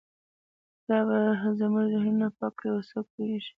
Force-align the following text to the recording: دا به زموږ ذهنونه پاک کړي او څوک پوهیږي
دا 0.87 0.97
به 1.07 1.17
زموږ 1.59 1.85
ذهنونه 1.93 2.27
پاک 2.37 2.53
کړي 2.57 2.67
او 2.73 2.79
څوک 2.89 3.05
پوهیږي 3.13 3.49